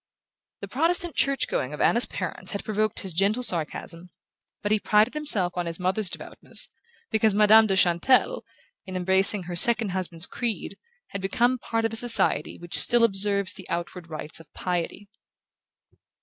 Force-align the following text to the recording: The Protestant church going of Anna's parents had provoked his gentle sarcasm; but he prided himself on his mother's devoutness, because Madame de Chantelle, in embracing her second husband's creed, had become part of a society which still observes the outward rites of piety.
The 0.61 0.67
Protestant 0.67 1.13
church 1.15 1.47
going 1.47 1.73
of 1.75 1.79
Anna's 1.79 2.07
parents 2.07 2.53
had 2.53 2.63
provoked 2.65 3.01
his 3.01 3.13
gentle 3.13 3.43
sarcasm; 3.43 4.09
but 4.63 4.71
he 4.71 4.79
prided 4.79 5.13
himself 5.13 5.53
on 5.55 5.67
his 5.67 5.79
mother's 5.79 6.09
devoutness, 6.09 6.67
because 7.11 7.35
Madame 7.35 7.67
de 7.67 7.75
Chantelle, 7.75 8.43
in 8.87 8.95
embracing 8.95 9.43
her 9.43 9.55
second 9.55 9.89
husband's 9.89 10.25
creed, 10.25 10.75
had 11.09 11.21
become 11.21 11.59
part 11.59 11.85
of 11.85 11.93
a 11.93 11.95
society 11.95 12.57
which 12.57 12.79
still 12.79 13.03
observes 13.03 13.53
the 13.53 13.69
outward 13.69 14.09
rites 14.09 14.39
of 14.39 14.51
piety. 14.53 15.07